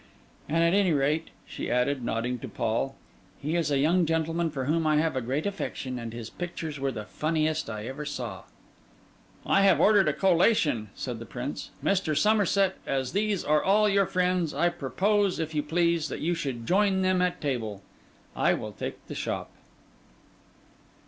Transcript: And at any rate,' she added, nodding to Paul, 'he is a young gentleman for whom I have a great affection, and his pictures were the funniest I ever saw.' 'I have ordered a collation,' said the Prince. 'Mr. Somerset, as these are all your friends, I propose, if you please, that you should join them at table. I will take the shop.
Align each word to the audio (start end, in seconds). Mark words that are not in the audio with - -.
And 0.49 0.63
at 0.63 0.73
any 0.73 0.93
rate,' 0.93 1.29
she 1.45 1.69
added, 1.69 2.03
nodding 2.03 2.39
to 2.39 2.47
Paul, 2.47 2.95
'he 3.39 3.55
is 3.55 3.69
a 3.69 3.77
young 3.77 4.07
gentleman 4.07 4.49
for 4.49 4.65
whom 4.65 4.87
I 4.87 4.95
have 4.97 5.15
a 5.15 5.21
great 5.21 5.45
affection, 5.45 5.99
and 5.99 6.11
his 6.11 6.27
pictures 6.27 6.79
were 6.79 6.91
the 6.91 7.05
funniest 7.05 7.69
I 7.69 7.85
ever 7.85 8.03
saw.' 8.03 8.45
'I 9.45 9.61
have 9.61 9.79
ordered 9.79 10.07
a 10.07 10.13
collation,' 10.13 10.89
said 10.95 11.19
the 11.19 11.27
Prince. 11.27 11.69
'Mr. 11.83 12.17
Somerset, 12.17 12.77
as 12.87 13.11
these 13.11 13.43
are 13.43 13.63
all 13.63 13.87
your 13.87 14.07
friends, 14.07 14.55
I 14.55 14.69
propose, 14.69 15.37
if 15.39 15.53
you 15.53 15.61
please, 15.61 16.07
that 16.07 16.19
you 16.19 16.33
should 16.33 16.65
join 16.65 17.03
them 17.03 17.21
at 17.21 17.39
table. 17.39 17.83
I 18.35 18.55
will 18.55 18.71
take 18.71 19.05
the 19.05 19.13
shop. 19.13 19.51